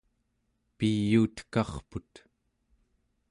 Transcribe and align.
piyuutekarput 0.77 2.13